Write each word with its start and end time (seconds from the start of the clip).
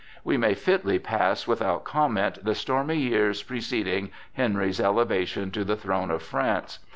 We 0.23 0.35
may 0.35 0.55
fitly 0.55 0.97
pass 0.97 1.45
without 1.47 1.83
comment 1.83 2.43
the 2.43 2.55
stormy 2.55 2.97
years 2.97 3.43
preceding 3.43 4.09
Henry's 4.33 4.79
elevation 4.79 5.51
to 5.51 5.63
the 5.63 5.75
throne 5.75 6.09
of 6.09 6.23
France. 6.23 6.79